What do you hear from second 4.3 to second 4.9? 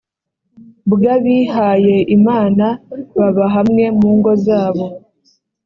zabo